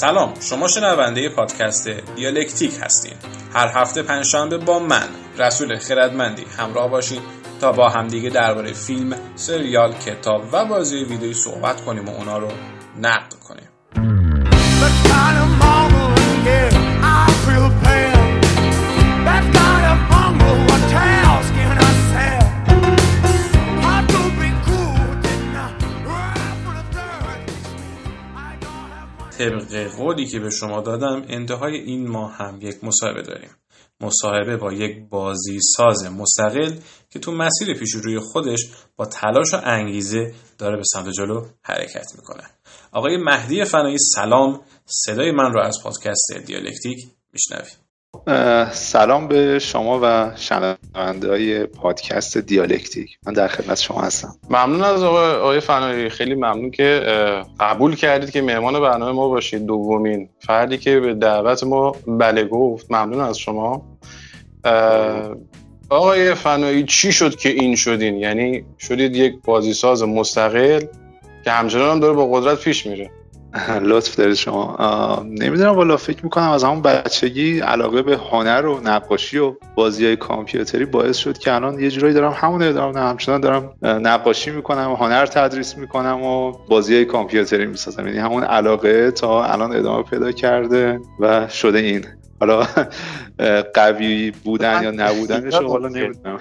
سلام 0.00 0.34
شما 0.40 0.68
شنونده 0.68 1.28
پادکست 1.28 1.88
دیالکتیک 1.88 2.72
هستین. 2.82 3.12
هر 3.54 3.68
هفته 3.74 4.02
پنجشنبه 4.02 4.58
با 4.58 4.78
من 4.78 5.08
رسول 5.38 5.78
خردمندی 5.78 6.44
همراه 6.58 6.90
باشین 6.90 7.22
تا 7.60 7.72
با 7.72 7.88
همدیگه 7.88 8.30
درباره 8.30 8.72
فیلم 8.72 9.16
سریال 9.36 9.92
کتاب 9.92 10.42
و 10.52 10.64
بازی 10.64 10.96
ویدیویی 10.96 11.34
صحبت 11.34 11.84
کنیم 11.84 12.08
و 12.08 12.10
اونا 12.10 12.38
رو 12.38 12.48
نقد 13.00 13.34
کنیم. 13.34 13.67
قولی 29.84 30.26
که 30.26 30.38
به 30.38 30.50
شما 30.50 30.80
دادم 30.80 31.24
انتهای 31.28 31.76
این 31.76 32.08
ماه 32.08 32.32
هم 32.32 32.58
یک 32.62 32.84
مصاحبه 32.84 33.22
داریم. 33.22 33.50
مصاحبه 34.00 34.56
با 34.56 34.72
یک 34.72 35.08
بازی 35.08 35.58
ساز 35.76 36.04
مستقل 36.04 36.72
که 37.10 37.18
تو 37.18 37.32
مسیر 37.32 37.74
پیشروی 37.78 38.18
خودش 38.18 38.60
با 38.96 39.06
تلاش 39.06 39.54
و 39.54 39.60
انگیزه 39.64 40.34
داره 40.58 40.76
به 40.76 40.82
سمت 40.84 41.08
جلو 41.08 41.46
حرکت 41.62 42.06
می‌کنه. 42.16 42.42
آقای 42.92 43.16
مهدی 43.16 43.64
فنایی 43.64 43.96
سلام. 44.14 44.60
صدای 44.86 45.30
من 45.30 45.52
رو 45.52 45.60
از 45.60 45.78
پادکست 45.82 46.32
دیالکتیک 46.46 46.98
میشنوید. 47.32 47.87
سلام 48.72 49.28
به 49.28 49.58
شما 49.58 50.00
و 50.02 50.30
شنونده 50.36 51.28
های 51.30 51.66
پادکست 51.66 52.38
دیالکتیک. 52.38 53.18
من 53.26 53.32
در 53.32 53.48
خدمت 53.48 53.80
شما 53.80 54.00
هستم. 54.00 54.36
ممنون 54.50 54.82
از 54.82 55.02
آقای, 55.02 55.30
آقای 55.30 55.60
فنایی. 55.60 56.08
خیلی 56.08 56.34
ممنون 56.34 56.70
که 56.70 57.02
قبول 57.60 57.96
کردید 57.96 58.30
که 58.30 58.42
مهمان 58.42 58.80
برنامه 58.80 59.12
ما 59.12 59.28
باشید 59.28 59.66
دومین. 59.66 60.28
فردی 60.38 60.78
که 60.78 61.00
به 61.00 61.14
دعوت 61.14 61.64
ما 61.64 61.96
بله 62.06 62.44
گفت. 62.44 62.92
ممنون 62.92 63.20
از 63.20 63.38
شما. 63.38 63.98
آقای 65.90 66.34
فنایی 66.34 66.84
چی 66.84 67.12
شد 67.12 67.36
که 67.36 67.48
این 67.48 67.76
شدین؟ 67.76 68.16
یعنی 68.16 68.64
شدید 68.78 69.16
یک 69.16 69.34
بازیساز 69.44 70.02
مستقل 70.02 70.80
که 71.44 71.50
همچنان 71.50 72.00
داره 72.00 72.12
با 72.12 72.30
قدرت 72.30 72.60
پیش 72.60 72.86
میره. 72.86 73.10
لطف 73.82 74.16
دارید 74.16 74.34
شما. 74.34 74.76
نمی‌دونم 75.24 75.76
والا 75.76 75.96
فکر 75.96 76.24
می‌کنم 76.24 76.50
از 76.50 76.64
همون 76.64 76.82
بچگی 76.82 77.60
علاقه 77.60 78.02
به 78.02 78.16
هنر 78.16 78.66
و 78.66 78.80
نقاشی 78.80 79.38
و 79.38 79.54
بازی 79.74 80.04
های 80.06 80.16
کامپیوتری 80.16 80.84
باعث 80.84 81.16
شد 81.16 81.38
که 81.38 81.54
الان 81.54 81.80
یه 81.80 81.90
جورایی 81.90 82.14
دارم 82.14 82.32
همون 82.36 82.62
ادامه 82.62 83.00
همچنان 83.00 83.40
دارم 83.40 83.72
نقاشی 83.82 84.50
می‌کنم 84.50 84.90
و 84.90 84.94
هنر 84.96 85.26
تدریس 85.26 85.76
می‌کنم 85.78 86.22
و 86.22 86.52
بازی 86.68 86.94
های 86.94 87.04
کامپیوتری 87.04 87.66
می‌سازم. 87.66 88.06
یعنی 88.06 88.18
همون 88.18 88.44
علاقه 88.44 89.10
تا 89.10 89.44
الان 89.44 89.76
ادامه 89.76 90.02
پیدا 90.02 90.32
کرده 90.32 91.00
و 91.20 91.48
شده 91.48 91.78
این. 91.78 92.04
حالا 92.40 92.66
قوی 93.74 94.30
بودن 94.30 94.82
یا 94.82 94.90
نبودنش 94.90 95.54
حالا 95.54 95.88
نمی‌دونم. 95.88 96.40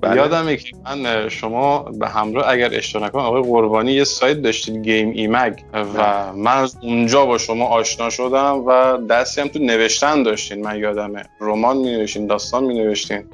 بله. 0.00 0.16
یادمه 0.16 0.56
که 0.56 0.76
من 0.84 1.28
شما 1.28 1.78
به 1.78 2.08
همراه 2.08 2.48
اگر 2.48 2.70
اشتباه 2.72 3.08
نکنم 3.08 3.22
آقای 3.22 3.42
قربانی 3.42 3.92
یه 3.92 4.04
سایت 4.04 4.42
داشتید 4.42 4.84
گیم 4.84 5.10
ایمگ 5.10 5.64
و 5.72 6.32
من 6.32 6.56
از 6.56 6.76
اونجا 6.82 7.26
با 7.26 7.38
شما 7.38 7.66
آشنا 7.66 8.10
شدم 8.10 8.64
و 8.66 8.98
دستی 9.10 9.40
هم 9.40 9.48
تو 9.48 9.58
نوشتن 9.58 10.22
داشتین 10.22 10.64
من 10.64 10.78
یادمه. 10.78 11.22
رمان 11.40 11.76
می 11.76 11.90
نوشتین 11.90 12.26
داستان 12.26 12.64
می 12.64 12.74
نوشتین 12.74 13.24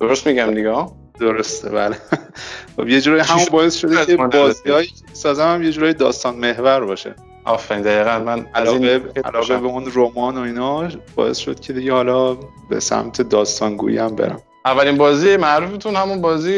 درست 0.00 0.26
میگم 0.26 0.54
دیگه؟ 0.54 0.86
درسته 1.20 1.70
بله. 1.70 1.96
خب 2.76 2.88
یه 2.88 3.00
جورایی 3.00 3.22
همون 3.22 3.44
باعث 3.52 3.76
شده 3.76 4.06
که 4.06 4.16
بازی 4.16 4.88
سازم 5.12 5.54
هم 5.54 5.62
یه 5.62 5.72
جورایی 5.72 5.94
داستان 5.94 6.36
محور 6.36 6.84
باشه. 6.84 7.14
آفرین 7.44 7.82
دقیقا. 7.82 8.18
من 8.18 8.46
علاقه, 8.54 9.02
علاقه 9.24 9.58
به 9.58 9.66
اون 9.66 9.92
رمان 9.94 10.38
و 10.38 10.40
اینا 10.40 10.88
باعث 11.14 11.38
شد 11.38 11.60
که 11.60 11.72
دیگه 11.72 11.92
حالا 11.92 12.34
به 12.68 12.80
سمت 12.80 13.22
داستانگویی 13.22 13.98
هم 13.98 14.16
برم. 14.16 14.42
اولین 14.64 14.96
بازی 14.96 15.36
معروفتون 15.36 15.96
همون 15.96 16.20
بازی 16.20 16.56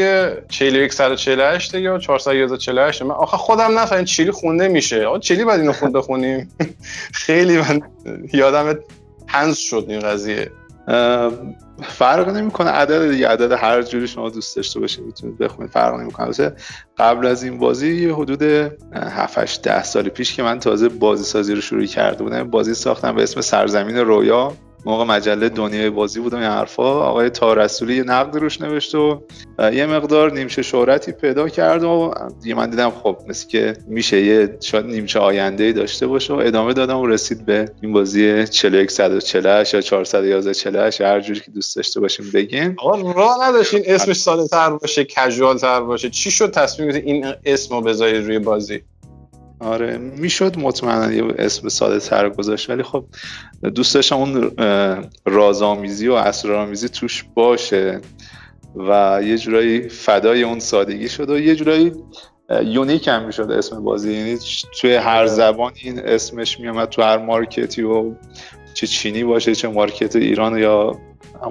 4148 0.48 1.75
یا 1.75 1.98
448 1.98 3.03
من 3.03 3.10
آخه 3.10 3.36
خودم 3.36 3.78
نفهمیدم 3.78 4.04
چیلی 4.04 4.31
خونده 4.31 4.69
میشه. 4.69 5.06
آقا 5.06 5.19
چیلی 5.19 5.44
بعد 5.44 5.60
اینو 5.60 5.72
خونده 5.72 6.00
خونیم؟ 6.00 6.53
خیلی 7.25 7.56
من 7.58 7.82
یادم 8.32 8.78
تنز 9.28 9.56
شد 9.56 9.87
این 9.88 10.00
قضیه. 10.00 10.50
فرق 11.82 12.28
نمی‌کنه. 12.28 12.70
عدد 12.70 13.10
دیگه 13.10 13.28
عدد 13.28 13.52
هر 13.52 13.82
جوری 13.82 14.08
شما 14.08 14.30
دوست 14.30 14.56
داشته 14.56 14.80
باشید 14.80 15.04
می‌تونید 15.04 15.38
بخونید 15.38 15.70
فرق 15.70 15.94
نمی‌کنه. 15.94 16.52
قبل 16.98 17.26
از 17.26 17.42
این 17.42 17.58
بازی 17.58 18.08
حدود 18.08 18.42
7 18.94 19.38
8 19.38 19.62
10 19.62 19.82
سال 19.82 20.08
پیش 20.08 20.34
که 20.34 20.42
من 20.42 20.58
تازه 20.58 20.88
بازی 20.88 21.24
سازی 21.24 21.54
رو 21.54 21.60
شروع 21.60 21.86
کرده 21.86 22.24
بودم. 22.24 22.50
بازی 22.50 22.74
ساختم 22.74 23.14
به 23.14 23.22
اسم 23.22 23.40
سرزمین 23.40 23.96
رویا. 23.96 24.52
موقع 24.86 25.04
مجله 25.04 25.48
دنیای 25.48 25.90
بازی 25.90 26.20
بودم 26.20 26.38
این 26.38 26.46
حرفا 26.46 27.02
آقای 27.02 27.30
تارسولی 27.30 27.96
یه 27.96 28.02
نقد 28.02 28.36
روش 28.36 28.60
نوشت 28.60 28.94
و 28.94 29.20
یه 29.72 29.86
مقدار 29.86 30.32
نیمچه 30.32 30.62
شهرتی 30.62 31.12
پیدا 31.12 31.48
کرد 31.48 31.84
و 31.84 32.14
دیگه 32.42 32.54
من 32.54 32.70
دیدم 32.70 32.90
خب 32.90 33.16
مثل 33.28 33.48
که 33.48 33.76
میشه 33.86 34.22
یه 34.22 34.56
شاید 34.60 34.86
نیمچه 34.86 35.18
آینده 35.18 35.72
داشته 35.72 36.06
باشه 36.06 36.34
و 36.34 36.36
ادامه 36.36 36.72
دادم 36.72 36.98
و 36.98 37.06
رسید 37.06 37.46
به 37.46 37.70
این 37.82 37.92
بازی 37.92 38.46
4148 38.46 39.74
یا 39.74 39.80
411 39.80 40.54
48 40.54 41.00
هر 41.00 41.20
جوری 41.20 41.40
که 41.40 41.50
دوست 41.50 41.76
داشته 41.76 42.00
باشیم 42.00 42.30
بگیم. 42.34 42.76
آقا 42.78 43.12
راه 43.12 43.48
نداشتین 43.48 43.82
اسمش 43.86 44.16
ساده 44.16 44.48
تر 44.48 44.70
باشه 44.70 45.04
کژوال 45.04 45.58
تر 45.58 45.80
باشه. 45.80 46.10
چی 46.10 46.30
شد 46.30 46.50
تصمیم 46.50 46.88
این 46.88 47.26
اسمو 47.44 47.80
بذارید 47.80 48.26
روی 48.26 48.38
بازی؟ 48.38 48.82
آره 49.60 49.98
می‌شد 49.98 50.59
مطمئنا 50.59 51.12
یه 51.12 51.25
اسم 51.38 51.69
ساده 51.69 51.98
تر 51.98 52.28
گذاشت 52.28 52.70
ولی 52.70 52.82
خب 52.82 53.04
دوست 53.75 53.94
داشتم 53.94 54.16
اون 54.16 54.50
رازآمیزی 55.25 56.09
و 56.09 56.12
اسرارآمیزی 56.12 56.88
توش 56.88 57.25
باشه 57.34 58.00
و 58.76 59.20
یه 59.25 59.38
جورایی 59.38 59.88
فدای 59.88 60.43
اون 60.43 60.59
سادگی 60.59 61.09
شد 61.09 61.31
و 61.31 61.38
یه 61.38 61.54
جورایی 61.54 61.93
یونیک 62.64 63.09
هم 63.09 63.26
می‌شد 63.26 63.50
اسم 63.50 63.84
بازی 63.84 64.12
یعنی 64.12 64.38
توی 64.81 64.94
هر 64.94 65.19
آره. 65.19 65.26
زبان 65.26 65.72
این 65.75 65.98
اسمش 65.98 66.60
میامد 66.60 66.88
تو 66.88 67.03
هر 67.03 67.19
مارکتی 67.19 67.82
و 67.82 68.14
چه 68.75 68.87
چینی 68.87 69.25
باشه 69.25 69.54
چه 69.54 69.69
مارکت 69.69 70.16
ایران 70.16 70.59
یا 70.59 71.00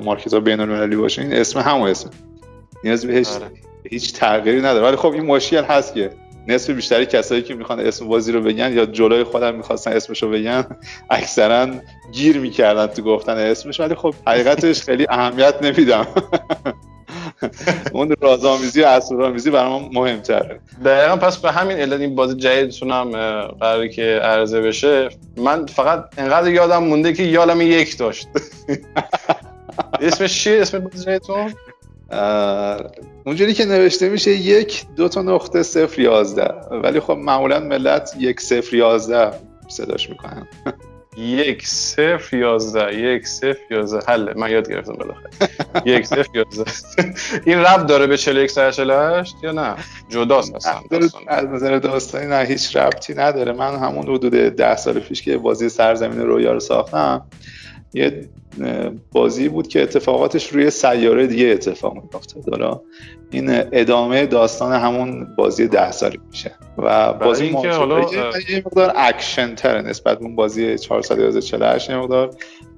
مارکت 0.01 0.33
ها 0.33 0.39
بین 0.39 0.59
المللی 0.59 0.95
باشه 0.95 1.21
این 1.21 1.33
اسم 1.33 1.59
همون 1.59 1.89
اسم 1.89 2.09
نیاز 2.83 3.05
به 3.05 3.13
هیچ, 3.13 3.27
آره. 3.27 3.51
هیچ 3.89 4.13
تغییری 4.13 4.59
نداره 4.59 4.87
ولی 4.87 4.95
خب 4.95 5.11
این 5.11 5.25
مشکل 5.25 5.63
هست 5.63 5.93
که 5.93 6.11
نصف 6.47 6.69
بیشتری 6.69 7.05
کسایی 7.05 7.41
که 7.41 7.53
می‌خوان 7.53 7.79
اسم 7.79 8.07
بازی 8.07 8.31
رو 8.31 8.41
بگن 8.41 8.73
یا 8.73 8.85
جلوی 8.85 9.23
خودم 9.23 9.55
می‌خواستن 9.55 9.91
اسمش 9.91 10.23
رو 10.23 10.29
بگن 10.29 10.65
اکثرا 11.09 11.67
گیر 12.11 12.39
می‌کردن 12.39 12.87
تو 12.87 13.01
گفتن 13.01 13.37
اسمش. 13.37 13.79
ولی 13.79 13.95
خب 13.95 14.13
حقیقتش 14.27 14.81
خیلی 14.81 15.05
اهمیت 15.09 15.55
نمیدم. 15.61 16.07
اون 17.93 18.15
رازآمیزی 18.21 18.81
و 18.81 18.85
اسرارآمیزی 18.85 19.51
برام 19.51 19.89
مهمتره. 19.93 20.59
دقیقا 20.85 21.15
پس 21.15 21.37
به 21.37 21.51
همین 21.51 21.77
علت 21.77 21.99
این 21.99 22.15
بازی 22.15 22.35
جدیدتون 22.35 22.91
هم 22.91 23.11
قراره 23.41 23.89
که 23.89 24.03
عرضه 24.03 24.61
بشه. 24.61 25.09
من 25.37 25.65
فقط 25.65 26.05
انقدر 26.17 26.51
یادم 26.51 26.83
مونده 26.83 27.13
که 27.13 27.23
یادم 27.23 27.61
یک 27.61 27.97
داشت. 27.97 28.27
اسمش 30.01 30.43
چیه؟ 30.43 30.61
اسم 30.61 30.79
بازی 30.79 31.05
جدیدتون؟ 31.05 31.53
اونجوری 33.25 33.53
که 33.53 33.65
نوشته 33.65 34.09
میشه 34.09 34.31
یک 34.31 34.85
دو 34.95 35.09
تا 35.09 35.21
نقطه 35.21 35.63
صفر 35.63 36.01
یازده. 36.01 36.47
ولی 36.71 36.99
خب 36.99 37.13
معمولا 37.13 37.59
ملت 37.59 38.15
یک 38.19 38.41
صفر 38.41 38.75
یازده 38.75 39.31
صداش 39.67 40.09
می‌کنن 40.09 40.47
یک 41.17 41.67
صفر 41.67 42.37
یازده. 42.37 42.99
یک 42.99 43.27
صفر 43.27 43.57
یازده. 43.71 43.99
حله 44.07 44.33
من 44.35 44.51
یاد 44.51 44.69
گرفتم 44.69 44.93
بالاخره. 44.93 45.29
یک 45.85 46.05
صفر 46.05 46.27
یازده. 46.33 46.71
این 47.45 47.57
رب 47.57 47.85
داره 47.85 48.07
به 48.07 48.17
41 48.17 48.53
48 48.53 49.35
یا 49.43 49.51
نه؟ 49.51 49.75
جداست 50.09 50.55
اصلا 50.55 50.81
از 51.27 51.45
نظر 51.45 51.79
داستانی 51.79 52.25
نه 52.25 52.45
هیچ 52.45 52.75
ربطی 52.75 53.13
نداره. 53.13 53.51
من 53.51 53.75
همون 53.75 54.03
حدود 54.03 54.31
ده 54.31 54.75
سال 54.75 54.99
پیش 54.99 55.21
که 55.21 55.37
بازی 55.37 55.69
سرزمین 55.69 56.19
رویا 56.19 56.53
رو 56.53 56.59
ساختم 56.59 57.25
یه 57.93 58.29
بازی 59.11 59.49
بود 59.49 59.67
که 59.67 59.83
اتفاقاتش 59.83 60.47
روی 60.47 60.69
سیاره 60.69 61.27
دیگه 61.27 61.45
اتفاق 61.45 61.93
میفته 61.93 62.41
حالا 62.51 62.81
این 63.31 63.45
ادامه 63.71 64.25
داستان 64.25 64.73
همون 64.73 65.35
بازی 65.35 65.67
ده 65.67 65.91
سالی 65.91 66.19
میشه 66.27 66.51
و 66.77 67.13
بازی 67.13 67.49
حالا 67.49 67.99
یه 68.49 68.63
مقدار 68.65 68.93
اکشن 68.95 69.55
تره 69.55 69.81
نسبت 69.81 70.19
به 70.19 70.25
اون 70.25 70.35
بازی 70.35 70.77
448 70.77 71.89
یه 71.89 71.97
مقدار 71.97 72.35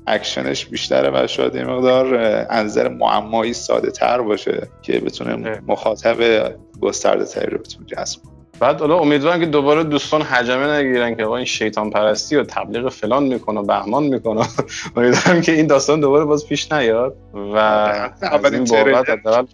اکشنش 0.07 0.65
بیشتره 0.65 1.23
و 1.23 1.27
شاید 1.27 1.55
یه 1.55 1.63
مقدار 1.63 2.15
انظر 2.49 2.87
معمایی 2.87 3.53
ساده 3.53 3.91
تر 3.91 4.21
باشه 4.21 4.67
که 4.81 4.99
بتونه 4.99 5.61
مخاطب 5.67 6.51
گسترده 6.81 7.25
تری 7.25 7.51
رو 7.51 7.57
بتونه 7.57 7.85
جذب 7.85 8.19
بعد 8.59 8.79
حالا 8.79 8.97
امیدوارم 8.97 9.39
که 9.39 9.45
دوباره 9.45 9.83
دوستان 9.83 10.21
حجمه 10.21 10.67
نگیرن 10.67 11.15
که 11.15 11.25
آقا 11.25 11.35
این 11.35 11.45
شیطان 11.45 11.89
پرستی 11.89 12.35
و 12.35 12.43
تبلیغ 12.43 12.89
فلان 12.89 13.23
می‌کنه 13.23 13.59
و 13.59 13.63
بهمان 13.63 14.03
می‌کنه. 14.03 14.47
امیدوارم 14.97 15.41
که 15.41 15.51
این 15.51 15.67
داستان 15.67 15.99
دوباره 15.99 16.25
باز 16.25 16.47
پیش 16.47 16.71
نیاد 16.71 17.15
و 17.33 17.57
اولین 18.21 18.63
بابت 18.63 19.05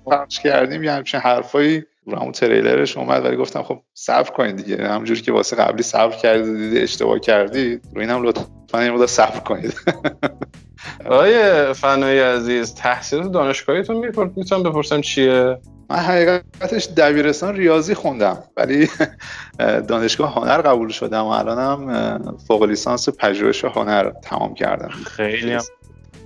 پخش 0.05 0.39
کردیم 0.39 0.83
یه 0.83 0.91
همچین 0.91 1.19
حرفایی 1.19 1.83
رو 2.05 2.19
همون 2.19 2.31
تریلرش 2.31 2.97
اومد 2.97 3.25
ولی 3.25 3.37
گفتم 3.37 3.63
خب 3.63 3.79
صبر 3.93 4.29
کنید 4.29 4.55
دیگه. 4.55 4.87
همونجوری 4.87 5.21
که 5.21 5.31
واسه 5.31 5.55
قبلی 5.55 5.83
صبر 5.83 6.15
کردید 6.15 6.57
دیدی 6.57 6.79
اشتباه 6.79 7.19
کردید 7.19 7.81
رو 7.93 8.01
اینم 8.01 8.23
لطفا 8.23 8.83
یه 8.83 8.91
مدت 8.91 9.05
صبر 9.09 9.39
کنید. 9.39 9.73
آقای 11.05 11.73
فنایی 11.73 12.19
عزیز 12.19 12.75
تحصیلات 12.75 13.31
دانشگاهیتون 13.31 14.13
می‌تونم 14.35 14.63
بپرسم 14.63 15.01
چیه؟ 15.01 15.57
من 15.89 15.97
حقیقتش 15.97 16.87
دبیرستان 16.97 17.55
ریاضی 17.55 17.93
خوندم 17.93 18.43
ولی 18.57 18.89
دانشگاه 19.87 20.33
هنر 20.33 20.61
قبول 20.61 20.89
شدم 20.89 21.23
و 21.23 21.27
الانم 21.27 22.37
فوق 22.47 22.63
لیسانس 22.63 23.09
پژوهش 23.09 23.65
هنر 23.65 24.09
تمام 24.09 24.53
کردم. 24.53 24.89
خیلی 24.89 25.53
هم. 25.53 25.61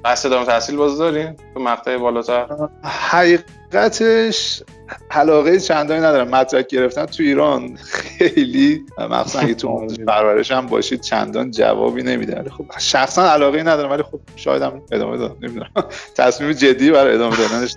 قصد 0.06 0.25
ادامه 0.28 0.46
تحصیل 0.46 0.75
باز 0.75 0.98
دارین 0.98 1.36
تو 1.54 1.60
مقطع 1.60 1.98
بالاتر. 1.98 2.48
حقیقتش 2.84 4.63
علاقه 5.12 5.60
چندانی 5.60 6.00
ندارم. 6.00 6.28
مدرک 6.28 6.68
گرفتن 6.68 7.06
تو 7.06 7.24
ایران 7.24 7.75
خیلی 7.75 8.86
مخصوصا 8.98 9.40
اگه 9.40 9.54
تو 9.54 9.69
آموزش 9.69 10.00
پرورش 10.00 10.52
هم 10.52 10.66
باشید 10.68 11.02
چندان 11.02 11.52
جوابی 11.52 12.04
نمیده 12.04 12.40
ولی 12.40 12.50
خب 12.50 12.66
شخصا 12.78 13.31
علاقه 13.31 13.63
ندارم 13.63 13.92
ولی 13.92 14.04
خب 14.04 14.19
شاید 14.36 14.62
هم 14.62 14.81
ادامه 14.92 15.18
دادم 15.18 15.36
نمی‌دونم. 15.42 15.69
تصمیم 16.18 16.52
جدی 16.52 16.92
برای 16.92 17.13
ادامه 17.16 17.38
دادنش. 17.38 17.75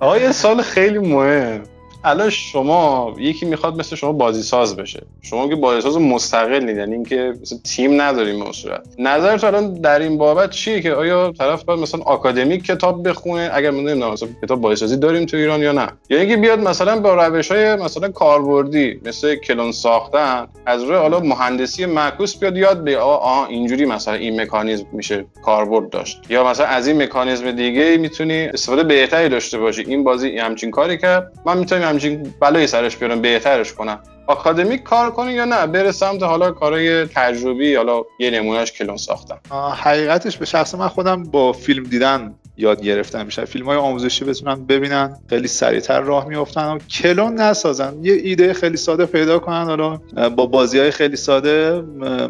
آقا 0.00 0.18
یه 0.18 0.32
سال 0.32 0.62
خیلی 0.62 0.98
مهم. 0.98 1.62
الان 2.04 2.30
شما 2.30 3.14
یکی 3.18 3.46
می‌خواد 3.46 3.78
مثل 3.78 3.96
شما 3.96 4.12
بازی 4.12 4.42
ساز 4.42 4.76
بشه. 4.76 5.02
شما 5.22 5.48
که 5.48 5.54
بازی 5.56 5.80
ساز 5.80 5.96
مستقل 5.98 6.64
نیدن 6.64 6.78
یعنی 6.78 6.92
اینکه 6.92 7.34
مثلا 7.42 7.58
تیم 7.64 8.00
نداریم 8.00 8.44
به 8.44 8.52
صورت. 8.52 8.80
نظرت 8.98 9.44
الان 9.44 9.74
در 9.74 9.98
این 9.98 10.18
بابت 10.18 10.50
چیه 10.50 10.80
که 10.80 10.92
آیا 10.92 11.32
طرف 11.38 11.64
باید 11.64 11.80
مثلا 11.80 12.00
آکادمیک 12.00 12.64
کتاب 12.64 13.08
بخونه؟ 13.08 13.50
اگر 13.52 13.70
من 13.70 13.80
نمی‌دونم 13.80 14.12
مثلا 14.12 14.28
کتاب 14.42 14.60
بازی 14.60 14.76
سازی 14.76 14.96
داریم 14.96 15.26
تو 15.26 15.36
ایران 15.36 15.62
یا 15.62 15.72
نه. 15.72 15.88
یا 16.10 16.18
اینکه 16.18 16.36
بیاد 16.36 16.60
مثلا 16.60 17.00
با 17.00 17.26
روش 17.26 17.50
های 17.50 17.76
مثلا 17.76 18.08
کاربردی 18.08 19.00
مثل 19.04 19.34
کلون 19.34 19.72
ساختن 19.72 20.46
از 20.66 20.82
روی 20.82 20.96
حالا 20.96 21.20
مهندسی 21.20 21.86
معکوس 21.86 22.36
بیاد 22.36 22.56
یاد 22.56 22.84
به 22.84 22.98
آها 22.98 23.46
اینجوری 23.46 23.84
مثلا 23.84 24.14
این 24.14 24.40
مکانیزم 24.40 24.86
میشه 24.92 25.24
کاربرد 25.44 25.90
داشت. 25.90 26.20
یا 26.28 26.44
مثلا 26.44 26.66
از 26.66 26.86
این 26.86 27.02
مکانیزم 27.02 27.50
دیگه 27.50 27.96
می‌تونی 27.96 28.44
استفاده 28.44 28.82
بهتری 28.82 29.28
داشته 29.28 29.58
باشی. 29.58 29.84
این 29.88 30.04
بازی 30.04 30.38
همچین 30.38 30.70
کاری 30.70 30.98
کرد. 30.98 31.32
من 31.46 31.58
می‌تونم 31.58 31.91
همچین 31.92 32.34
بلایی 32.40 32.66
سرش 32.66 32.96
بیارم 32.96 33.20
بهترش 33.20 33.72
کنم. 33.72 34.00
آکادمیک 34.26 34.82
کار 34.82 35.10
کنه 35.10 35.32
یا 35.32 35.44
نه؟ 35.44 35.66
بره 35.66 35.92
سمت 35.92 36.22
حالا 36.22 36.50
کارهای 36.50 37.06
تجربی 37.06 37.74
حالا 37.74 38.02
یه 38.18 38.30
نمونهش 38.30 38.72
کلون 38.72 38.96
ساختم. 38.96 39.38
حقیقتش 39.76 40.36
به 40.36 40.44
شخص 40.44 40.74
من 40.74 40.88
خودم 40.88 41.22
با 41.22 41.52
فیلم 41.52 41.84
دیدن 41.84 42.34
یاد 42.56 42.82
گرفتن 42.82 43.26
میشه 43.26 43.44
فیلم 43.44 43.66
های 43.66 43.76
آموزشی 43.76 44.24
بتونن 44.24 44.66
ببینن 44.66 45.16
خیلی 45.28 45.48
سریعتر 45.48 46.00
راه 46.00 46.28
میافتن 46.28 46.72
و 46.72 46.78
کلون 46.78 47.34
نسازن. 47.34 47.94
یه 48.02 48.14
ایده 48.14 48.52
خیلی 48.52 48.76
ساده 48.76 49.06
پیدا 49.06 49.38
کنن 49.38 49.64
حالا 49.64 50.00
با 50.36 50.46
بازی 50.46 50.78
های 50.78 50.90
خیلی 50.90 51.16
ساده 51.16 51.82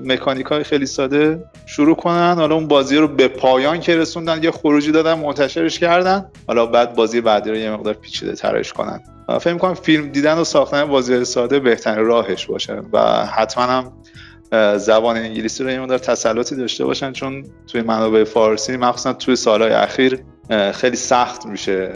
مکانیک 0.04 0.46
های 0.46 0.64
خیلی 0.64 0.86
ساده 0.86 1.44
شروع 1.66 1.96
کنن. 1.96 2.34
حالا 2.38 2.54
اون 2.54 2.68
بازی 2.68 2.96
رو 2.96 3.08
به 3.08 3.28
پایان 3.28 3.80
که 3.80 3.96
رسوندن 3.96 4.42
یه 4.42 4.50
خروجی 4.50 4.92
دادن 4.92 5.14
منتشرش 5.14 5.78
کردن. 5.78 6.26
حالا 6.46 6.66
بعد 6.66 6.94
بازی 6.94 7.20
بعدی 7.20 7.50
رو 7.50 7.56
یه 7.56 7.70
مقدار 7.70 7.94
پیچیده 7.94 8.32
ترش 8.32 8.72
کنن. 8.72 9.00
فکر 9.38 9.58
کنم 9.58 9.74
فیلم 9.74 10.08
دیدن 10.08 10.38
و 10.38 10.44
ساختن 10.44 10.84
بازی 10.84 11.24
ساده 11.24 11.60
بهترین 11.60 12.06
راهش 12.06 12.46
باشه 12.46 12.82
و 12.92 13.26
حتما 13.26 13.62
هم 13.64 13.92
زبان 14.78 15.16
انگلیسی 15.16 15.64
رو 15.64 15.70
یه 15.70 15.80
مقدار 15.80 15.98
تسلطی 15.98 16.56
داشته 16.56 16.84
باشن 16.84 17.12
چون 17.12 17.44
توی 17.66 17.82
منابع 17.82 18.24
فارسی 18.24 18.76
مخصوصا 18.76 19.12
توی 19.12 19.36
سالهای 19.36 19.72
اخیر 19.72 20.20
خیلی 20.72 20.96
سخت 20.96 21.46
میشه 21.46 21.92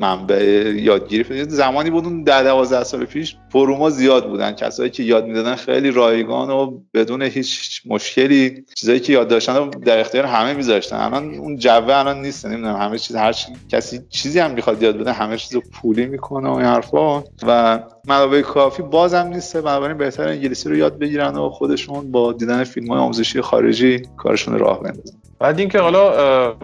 منبع 0.00 0.42
یادگیری 0.76 1.44
زمانی 1.48 1.90
بود 1.90 2.04
اون 2.04 2.22
ده 2.22 2.42
دوازده 2.42 2.84
سال 2.84 3.04
پیش 3.04 3.36
فروما 3.52 3.90
زیاد 3.90 4.28
بودن. 4.28 4.52
کسایی 4.52 4.90
که 4.90 5.02
یاد 5.02 5.26
می‌دادن 5.26 5.54
خیلی 5.54 5.90
رایگان 5.90 6.50
و 6.50 6.80
بدون 6.94 7.22
هیچ 7.22 7.82
مشکلی 7.86 8.64
چیزایی 8.74 9.00
که 9.00 9.12
یاد 9.12 9.28
داشتن 9.28 9.70
در 9.70 10.00
اختیار 10.00 10.24
همه 10.24 10.54
میذاشتن. 10.54 10.96
الان 10.96 11.34
اون 11.34 11.56
جوه 11.56 11.96
الان 11.96 12.22
نیست 12.22 12.46
نمی‌دونم. 12.46 12.76
همه 12.76 12.98
چیز 12.98 13.16
هر 13.16 13.32
چی... 13.32 13.52
کسی 13.68 14.00
چیزی 14.10 14.38
هم 14.38 14.50
می‌خواد 14.50 14.82
یاد 14.82 14.98
بده 14.98 15.12
همه 15.12 15.36
چیز 15.36 15.54
رو 15.54 15.62
پولی 15.72 16.06
می‌کنه 16.06 16.48
و 16.48 16.52
این 16.52 16.66
حرفا. 16.66 17.22
و 17.46 17.82
منابع 18.06 18.40
کافی 18.40 18.82
بازم 18.82 19.26
نیست. 19.26 19.56
بنابراین 19.56 19.98
بهتر 19.98 20.28
انگلیسی 20.28 20.68
رو 20.68 20.76
یاد 20.76 20.98
بگیرن 20.98 21.36
و 21.36 21.50
خودشون 21.50 22.10
با 22.12 22.32
دیدن 22.32 22.64
فیلم 22.64 22.88
های 22.88 22.98
آموزشی 22.98 23.40
خارجی 23.40 24.02
کارشون 24.16 24.58
راه 24.58 24.82
بندازن. 24.82 25.18
بعد 25.40 25.58
اینکه 25.58 25.78
حالا 25.78 26.12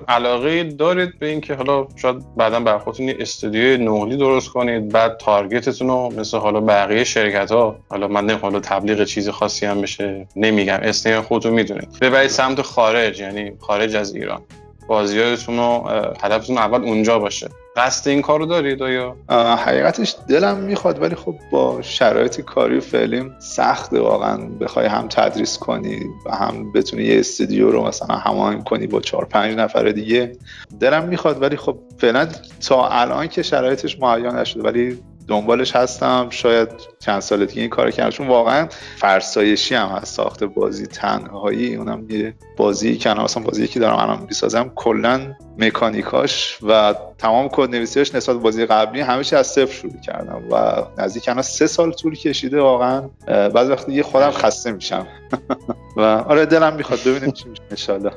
علاقه 0.08 0.64
دارید 0.64 1.18
به 1.18 1.26
اینکه 1.26 1.54
حالا 1.54 1.86
شاید 1.96 2.16
بعدا 2.36 2.60
بر 2.60 2.78
خودتون 2.78 3.08
استودیوی 3.24 3.84
نقلی 3.84 4.16
درست 4.16 4.48
کنید 4.48 4.88
بعد 4.88 5.16
تارگتتون 5.16 5.88
رو 5.88 6.12
مثل 6.16 6.38
حالا 6.38 6.60
بقیه 6.60 7.04
شرکت 7.04 7.52
ها 7.52 7.76
حالا 7.88 8.08
من 8.08 8.26
نمی‌خوام 8.26 8.52
حالا 8.52 8.60
تبلیغ 8.60 9.04
چیز 9.04 9.28
خاصی 9.28 9.66
هم 9.66 9.80
بشه 9.80 10.26
نمیگم 10.36 10.78
اسم 10.82 11.20
خودتون 11.20 11.52
می‌دونید. 11.52 11.88
ببرید 12.00 12.30
سمت 12.30 12.62
خارج 12.62 13.20
یعنی 13.20 13.52
خارج 13.60 13.96
از 13.96 14.14
ایران. 14.14 14.42
بازیاتون 14.88 15.56
رو 15.56 15.88
هدفتون 16.20 16.58
اول 16.58 16.84
اونجا 16.84 17.18
باشه. 17.18 17.48
قصد 17.76 18.08
این 18.08 18.22
کارو 18.22 18.46
دارید 18.46 18.80
یا 18.80 19.16
حقیقتش 19.56 20.16
دلم 20.28 20.56
می‌خواد 20.56 21.02
ولی 21.02 21.14
خب 21.14 21.34
با 21.50 21.82
شرایط 21.82 22.40
کاری 22.40 22.80
فعلیم 22.80 23.36
سخته 23.38 24.00
واقعا. 24.00 24.36
بخوای 24.36 24.86
هم 24.86 25.08
تدریس 25.08 25.58
کنی 25.58 26.00
و 26.26 26.34
هم 26.34 26.72
بتونی 26.72 27.02
یه 27.02 27.18
استودیو 27.20 27.70
رو 27.70 27.86
مثلا 27.86 28.16
هماهنگ 28.16 28.64
کنی 28.64 28.86
با 28.86 29.00
چهار 29.00 29.24
پنج 29.24 29.56
نفر 29.56 29.88
دیگه. 29.88 30.32
دلم 30.80 31.04
می‌خواد 31.08 31.42
ولی 31.42 31.56
خب 31.56 31.78
فعلا 31.98 32.28
تا 32.68 32.88
الان 32.88 33.28
که 33.28 33.42
شرایطش 33.42 34.00
مهیا 34.00 34.40
نشده 34.40 34.62
ولی 34.62 34.98
دنبالش 35.28 35.76
هستم. 35.76 36.26
شاید 36.30 36.68
چند 36.98 37.20
سال 37.20 37.46
دیگه 37.46 37.60
این 37.60 37.70
کار 37.70 37.90
کردم. 37.90 38.10
چون 38.10 38.26
واقعا 38.28 38.68
فرسایشی 38.96 39.74
هم 39.74 39.88
هست. 39.88 40.14
ساخت 40.14 40.44
بازی 40.44 40.86
تنهایی. 40.86 41.74
اونم 41.74 42.10
یه 42.10 42.34
بازی 42.56 42.96
که 42.96 43.20
اصلا 43.20 43.42
بازی 43.42 43.68
که 43.68 43.80
دارم 43.80 43.96
الان 43.96 44.26
می‌سازم. 44.28 44.72
کلا 44.74 45.34
مکانیکاش 45.58 46.58
و 46.62 46.94
تمام 47.18 47.48
کد 47.48 47.70
نویسیش 47.70 48.14
نسبت 48.14 48.36
بازی 48.36 48.66
قبلی 48.66 49.00
همه 49.00 49.18
از 49.18 49.46
صفر 49.46 49.72
شروع 49.72 50.00
کردم 50.00 50.42
و 50.50 50.82
نزدیک 50.98 51.28
الان 51.28 51.42
سه 51.42 51.66
سال 51.66 51.92
طول 51.92 52.14
کشیده 52.14 52.60
واقعا. 52.60 53.10
بعض 53.26 53.70
وقتی 53.70 53.92
یه 53.92 54.02
خودم 54.02 54.30
خسته 54.30 54.72
میشم. 54.72 55.06
و 55.96 56.00
آره 56.00 56.46
دلم 56.46 56.74
می‌خواد 56.76 57.00
ببینیم 57.06 57.30
چی 57.30 57.48
میشه 57.48 57.62
انشالله 57.70 58.10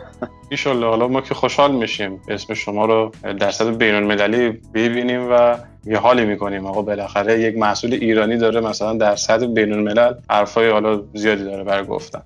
انشالله 0.51 0.87
حالا 0.87 1.07
ما 1.07 1.21
که 1.21 1.33
خوشحال 1.33 1.71
میشیم. 1.71 2.21
اسم 2.27 2.53
شما 2.53 2.85
رو 2.85 3.11
در 3.39 3.51
سطح 3.51 3.71
بین 3.71 3.95
المللی 3.95 4.49
ببینیم 4.73 5.31
و 5.31 5.57
یه 5.85 5.97
حالی 5.97 6.25
می‌کنیم. 6.25 6.65
آقا 6.65 6.81
بالاخره 6.81 7.39
یک 7.39 7.57
محصول 7.57 7.93
ایرانی 7.93 8.37
داره 8.37 8.61
مثلا 8.61 8.93
در 8.93 9.15
سطح 9.15 9.45
بین 9.45 9.73
الملل 9.73 10.13
حرفای 10.29 10.69
حالا 10.69 11.03
زیادی 11.13 11.43
داره 11.43 11.63
برای 11.63 11.85
گفتن. 11.85 12.21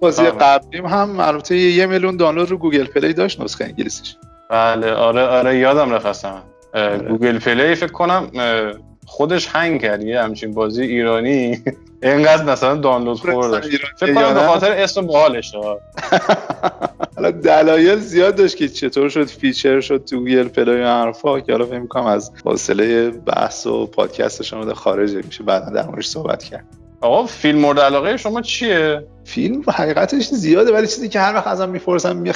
بازی 0.00 0.22
قبلیم 0.22 0.86
هم 0.86 1.20
البته 1.20 1.56
یه 1.56 1.86
میلیون 1.86 2.16
دانلود 2.16 2.50
رو 2.50 2.56
گوگل 2.56 2.84
پلی 2.84 3.12
داشت 3.12 3.40
نسخه 3.40 3.64
انگلیسیش. 3.64 4.16
بله 4.50 4.92
آره 4.92 5.26
آره 5.26 5.58
یادم 5.58 5.90
رفت 5.90 6.26
گوگل 7.08 7.38
پلی 7.38 7.74
فکر 7.74 7.92
کنم 7.92 8.30
خودش 9.06 9.48
هنگ 9.48 9.82
کرد 9.82 10.02
یه 10.02 10.20
همچین 10.20 10.54
بازی 10.54 10.82
ایرانی. 10.82 11.62
اینقدر 12.02 12.44
مثلا 12.44 12.74
دانلود 12.74 13.20
خورد 13.20 13.60
فکر 13.96 14.14
کنم 14.14 14.34
به 14.34 14.40
خاطر 14.40 14.72
اسم 14.72 15.06
باحالش 15.06 15.54
حالا 17.16 17.30
دلایل 17.30 17.98
زیاد 17.98 18.36
داشت 18.36 18.56
که 18.56 18.68
چطور 18.68 19.08
شد 19.08 19.24
feature 19.24 19.80
شد 19.80 20.04
تو 20.04 20.18
گوگل 20.18 20.48
پلی 20.48 20.80
و 20.80 20.86
حرفا. 20.86 21.40
که 21.40 21.52
حالا 21.52 21.66
فکر 21.66 21.78
می‌کنم 21.78 22.06
از 22.06 22.30
فاصله 22.44 23.10
بحث 23.10 23.66
و 23.66 23.86
پادکست 23.86 24.42
شما 24.42 24.74
خارج 24.74 25.14
میشه. 25.14 25.44
بعدا 25.44 25.70
در 25.70 25.86
موردش 25.86 26.06
صحبت 26.06 26.44
کرد. 26.44 26.66
آقا 27.00 27.26
فیلم 27.26 27.58
مورد 27.58 27.80
علاقه 27.80 28.16
شما 28.16 28.42
چیه؟ 28.42 29.06
فیلم 29.24 29.62
حقیقتش 29.68 30.28
زیاده 30.28 30.72
ولی 30.72 30.86
چیزی 30.86 31.08
که 31.08 31.20
هر 31.20 31.34
وقت 31.34 31.46
ازم 31.46 31.68
می‌پرسم 31.68 32.32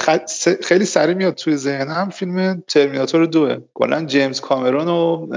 خیلی 0.63 0.85
سریع 0.85 1.15
میاد 1.15 1.35
توی 1.35 1.57
ذهنم 1.57 2.09
فیلم 2.09 2.63
ترمیناتور 2.67 3.25
دوه. 3.25 3.57
کلا 3.73 4.05
جیمز 4.05 4.41
کامرون 4.41 4.87
و 4.87 5.27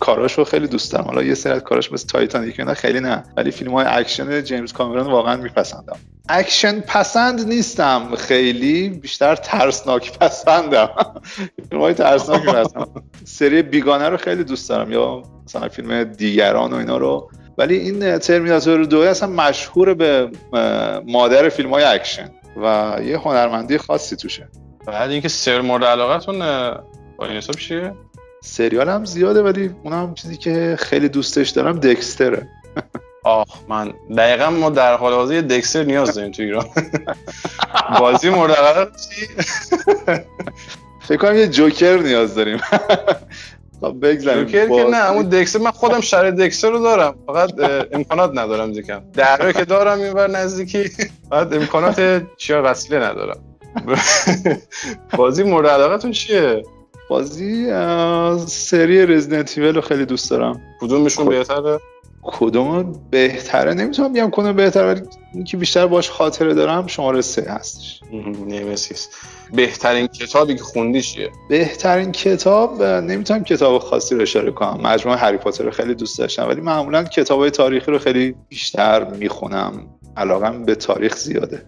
کاراشو 0.00 0.44
خیلی 0.44 0.66
دوست 0.66 0.92
دارم. 0.92 1.04
حالا 1.04 1.22
یه 1.22 1.34
سری 1.34 1.60
کاراش 1.60 1.92
مثل 1.92 2.06
تایتانیک 2.06 2.60
اینا 2.60 2.74
خیلی 2.74 3.00
نه 3.00 3.22
ولی 3.36 3.50
فیلم 3.50 3.72
های 3.72 3.86
اکشن 3.88 4.42
جیمز 4.42 4.72
کامرون 4.72 5.06
واقعا 5.06 5.36
میپسندم. 5.36 5.96
اکشن 6.28 6.80
پسند 6.80 7.48
نیستم 7.48 8.14
خیلی 8.16 8.88
بیشتر 8.88 9.36
ترسناک 9.36 10.18
پسندم. 10.18 10.90
فیلم 11.70 11.82
های 11.82 11.94
ترسناک 11.94 12.46
میپسندم. 12.46 13.02
سری 13.24 13.62
بیگانه 13.62 14.08
رو 14.08 14.16
خیلی 14.16 14.44
دوست 14.44 14.68
دارم. 14.68 14.92
یا 14.92 15.22
مثلا 15.44 15.68
فیلم 15.68 16.04
دیگران 16.04 16.72
و 16.72 16.76
اینا 16.76 16.96
رو 16.96 17.30
ولی 17.58 17.76
این 17.76 18.18
ترمیناتور 18.18 18.84
دو 18.84 19.00
اصلا 19.00 19.28
مشهور 19.28 19.94
به 19.94 20.30
مادر 21.06 21.48
فیلم 21.48 21.70
های 21.70 21.84
اکشن 21.84 22.30
و 22.56 22.96
یه 23.04 23.18
هنرمندی 23.18 23.78
خاصی 23.78 24.16
توشه 24.16 24.48
بعد 24.86 25.10
اینکه 25.10 25.28
سریال 25.28 25.60
مورد 25.60 25.84
علاقتون 25.84 26.38
با 27.16 27.26
این 27.26 27.36
حساب 27.36 27.56
چیه؟ 27.56 27.92
سریال 28.42 28.88
هم 28.88 29.04
زیاده 29.04 29.42
ولی 29.42 29.74
اونم 29.82 30.14
چیزی 30.14 30.36
که 30.36 30.76
خیلی 30.78 31.08
دوستش 31.08 31.50
دارم 31.50 31.80
دکستره 31.80 32.48
آخ 33.24 33.48
من 33.68 33.92
دقیقا 34.16 34.50
ما 34.50 34.70
در 34.70 34.96
حال 34.96 35.12
حاضر 35.12 35.40
دکستر 35.40 35.82
نیاز 35.82 36.14
داریم 36.14 36.32
تو 36.32 36.42
ایران 36.42 36.66
بازی 38.00 38.30
مورد 38.30 38.52
علاقه 38.52 38.90
چی؟ 39.10 39.26
فکر 41.00 41.16
کنم 41.16 41.36
یه 41.36 41.48
جوکر 41.48 41.96
نیاز 41.96 42.34
داریم 42.34 42.60
بگذاریم. 43.90 44.46
که 44.46 44.66
نه 44.90 45.10
اون 45.10 45.28
دکسر 45.28 45.58
من 45.58 45.70
خودم 45.70 46.00
شر 46.00 46.30
دکسر 46.30 46.70
رو 46.70 46.78
دارم. 46.78 47.14
فقط 47.26 47.50
امکانات 47.92 48.30
ندارم 48.34 48.72
دیگه. 48.72 49.00
در 49.14 49.52
که 49.52 49.64
دارم 49.64 50.00
اینور 50.00 50.30
نزدیکی. 50.30 50.90
بعد 51.30 51.54
امکانات 51.54 52.22
چیا 52.36 52.62
وسیله 52.64 52.98
ندارم. 52.98 53.36
بازی 55.18 55.42
مورد 55.42 55.66
علاقتون 55.66 56.10
چیه؟ 56.10 56.62
بازی 57.08 57.66
سری 58.46 59.06
رزیدنت 59.06 59.58
رو 59.58 59.80
خیلی 59.80 60.04
دوست 60.04 60.30
دارم. 60.30 60.60
کدومشون 60.80 61.28
بهتره؟ 61.28 61.78
کدوم 62.24 62.92
بهتره؟ 63.10 63.74
نمی‌تونم 63.74 64.12
بگم 64.12 64.30
کدوم 64.32 64.52
بهتره 64.52 64.86
ولی 64.86 65.00
اینکه 65.34 65.56
بیشتر 65.56 65.86
باش 65.86 66.10
خاطره 66.10 66.54
دارم 66.54 66.86
شماره 66.86 67.20
سه 67.20 67.42
هستش. 67.42 68.00
نیمسیس 68.46 69.08
بهترین 69.52 70.06
کتابی 70.06 70.54
که 70.54 70.62
خوندی 70.62 71.02
چیه؟ 71.02 71.30
بهترین 71.48 72.12
کتاب 72.12 72.82
نمی‌تونم 72.82 73.44
کتاب 73.44 73.78
خاصی 73.78 74.14
رو 74.14 74.22
اشاره 74.22 74.50
کنم. 74.50 74.80
مجموعه 74.82 75.18
هری 75.18 75.36
پاتر 75.36 75.64
رو 75.64 75.70
خیلی 75.70 75.94
دوست 75.94 76.18
داشتم 76.18 76.48
ولی 76.48 76.60
معمولا 76.60 77.04
کتاب 77.04 77.40
های 77.40 77.50
تاریخی 77.50 77.90
رو 77.90 77.98
خیلی 77.98 78.34
بیشتر 78.48 79.04
می‌خونم. 79.04 79.72
علاقم 80.16 80.64
به 80.64 80.74
تاریخ 80.74 81.16
زیاده. 81.16 81.62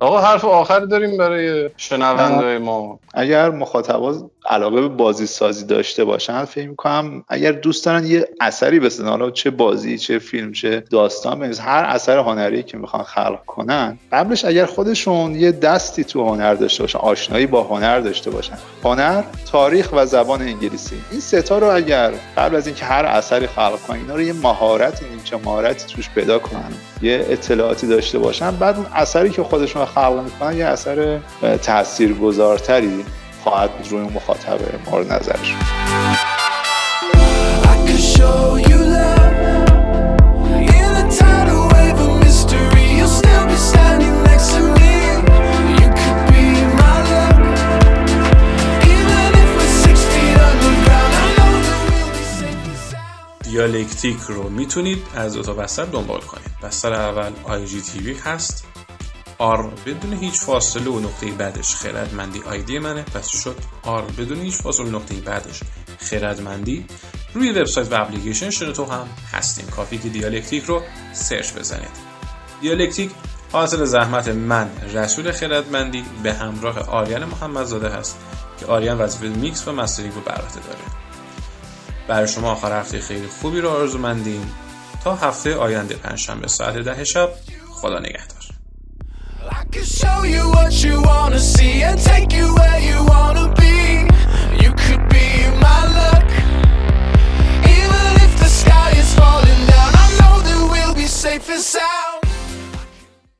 آقا 0.00 0.20
حرف 0.20 0.44
آخر 0.44 0.80
داریم 0.80 1.16
برای 1.16 1.70
شنونده 1.76 2.58
ما. 2.58 3.00
اگر 3.14 3.50
مخاطبا 3.50 4.30
علاقه 4.48 4.80
به 4.80 4.88
بازی 4.88 5.26
سازی 5.26 5.64
داشته 5.64 6.04
باشن 6.04 6.44
فکر 6.44 6.68
می‌کنم 6.68 7.24
اگر 7.28 7.52
دوست 7.52 7.86
دارن 7.86 8.06
یه 8.06 8.28
اثری 8.40 8.80
بسازن 8.80 9.08
حالا 9.08 9.30
چه 9.30 9.50
بازی 9.50 9.98
چه 9.98 10.18
فیلم 10.18 10.52
چه 10.52 10.84
داستان 10.90 11.38
بنویسن 11.38 11.62
هر 11.62 11.84
اثر 11.84 12.18
هنری 12.18 12.62
که 12.62 12.78
می‌خوان 12.78 13.02
خلق 13.02 13.44
کنن. 13.46 13.98
قبلش 14.12 14.44
اگر 14.44 14.66
خودشون 14.66 15.34
یه 15.34 15.52
دستی 15.52 16.04
تو 16.04 16.28
هنر 16.28 16.54
داشته 16.54 16.82
باشن 16.82 16.98
آشنایی 16.98 17.46
با 17.46 17.62
هنر 17.62 18.00
داشته 18.00 18.30
باشن. 18.30 18.58
هنر 18.84 19.22
تاریخ 19.52 19.88
و 19.92 20.06
زبان 20.06 20.42
انگلیسی. 20.42 20.96
این 21.10 21.20
ستا 21.20 21.58
رو 21.58 21.74
اگر 21.74 22.12
قبل 22.36 22.56
از 22.56 22.66
اینکه 22.66 22.84
هر 22.84 23.04
اثری 23.04 23.46
خلق 23.46 23.78
کنن 23.88 23.96
اینا 23.96 24.14
رو 24.14 24.22
یه 24.22 24.32
مهارت 24.32 25.00
چه 25.24 25.36
مهارتی 25.36 25.94
توش 25.94 26.10
پیدا 26.10 26.38
کنن 26.38 26.72
یه 27.02 27.26
اطلاعاتی 27.28 27.86
داشته 27.86 28.18
باشن 28.18 28.50
بعد 28.50 28.76
اون 28.76 28.86
اثری 28.94 29.30
که 29.30 29.42
خودشون 29.42 29.84
خلق 29.84 30.20
می‌کنن 30.24 30.56
یه 30.56 30.64
اثر 30.64 31.18
تاثیرگذارتری 31.62 33.04
خواهد 33.44 33.76
بود 33.76 33.88
روی 33.92 34.02
مخاطب 34.02 34.58
مورد 34.90 35.12
نظرش 35.12 35.54
دیالکتیک 53.42 54.18
رو 54.28 54.48
می‌تونید 54.48 55.06
از 55.16 55.34
دو 55.34 55.42
تا 55.42 55.54
بستر 55.54 55.84
دنبال 55.84 56.20
کنید. 56.20 56.50
بستر 56.62 56.92
اول 56.92 57.32
آی 57.44 57.66
جی 57.66 57.80
تیوی 57.80 58.16
هست. 58.24 58.66
R 59.38 59.70
بدون 59.86 60.12
هیچ 60.12 60.40
فاصله 60.40 60.90
و 60.90 61.00
نقطه 61.00 61.32
بعدش 61.32 61.74
خردمندی 61.74 62.42
ID 62.46 62.78
منه. 62.78 63.02
پس 63.02 63.28
شد 63.28 63.56
R 63.82 64.02
بدون 64.02 64.40
هیچ 64.40 64.54
فاصله 64.54 64.90
نقطه 64.90 65.14
بعدش 65.14 65.60
خردمندی. 65.98 66.86
روی 67.34 67.52
وبسایت 67.52 67.92
و 67.92 68.00
اپلیکیشن 68.00 68.72
شنوتو 68.72 68.84
هم 68.84 69.08
هستیم. 69.32 69.66
کافیه 69.66 69.98
که 69.98 70.08
دیالکتیک 70.08 70.64
رو 70.64 70.82
search 71.12 71.52
بزنید. 71.52 72.08
دیالکتیک 72.60 73.10
حاصل 73.52 73.84
زحمت 73.84 74.28
من 74.28 74.70
رسول 74.94 75.32
خردمندی 75.32 76.04
به 76.22 76.32
همراه 76.32 76.78
آریان 76.78 77.24
محمدزاده 77.24 77.88
هست 77.88 78.18
که 78.60 78.66
آریان 78.66 78.98
وظیفه 78.98 79.28
میکس 79.28 79.68
و 79.68 79.72
mastering 79.72 80.14
رو 80.14 80.20
بر 80.20 80.34
داره. 80.34 80.78
برای 82.08 82.28
شما 82.28 82.52
آخر 82.52 82.80
هفته 82.80 83.00
خیلی 83.00 83.26
خوبی 83.26 83.60
رو 83.60 83.68
آرزومندیم 83.68 84.54
تا 85.04 85.14
هفته 85.14 85.56
آینده 85.56 85.94
پنجشنبه 85.94 86.48
ساعت 86.48 86.76
ده 86.76 87.04
شب. 87.04 87.30
خدا 87.70 87.98
نگهدار. 87.98 88.37
Can 89.70 89.84
show 89.84 90.22
you 90.22 90.48
what 90.50 90.82
you 90.82 91.02
wanna 91.02 91.38
see 91.38 91.82
and 91.82 91.98
take 91.98 92.32
you 92.32 92.54
where 92.54 92.80
you 92.80 93.04
wanna 93.04 93.52
be. 93.54 94.08
You 94.62 94.72
could 94.72 95.06
be 95.10 95.46
my 95.60 95.80
luck. 95.98 96.24
Even 97.76 98.06
if 98.24 98.38
the 98.38 98.48
sky 98.48 98.92
is 98.92 99.14
falling 99.14 99.66
down, 99.66 99.92
I 99.94 100.08
know 100.20 100.40
that 100.40 100.68
we'll 100.72 100.94
be 100.94 101.06
safe 101.06 101.50
and 101.50 101.60
sound. 101.60 102.17